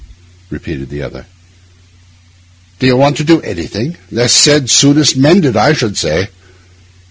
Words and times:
repeated 0.49 0.89
the 0.89 1.01
other. 1.03 1.25
'Do 2.79 2.87
you 2.87 2.97
want 2.97 3.17
to 3.17 3.23
do 3.23 3.39
anything? 3.41 3.97
Least 4.09 4.37
said 4.37 4.67
soonest 4.69 5.15
mended, 5.17 5.55
I 5.55 5.73
should 5.73 5.95
say. 5.97 6.29